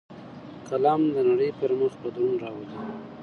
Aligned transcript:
قلم 0.67 1.01
د 1.15 1.17
نړۍ 1.29 1.49
پر 1.59 1.71
مخ 1.79 1.93
بدلون 2.03 2.33
راولي 2.43 2.77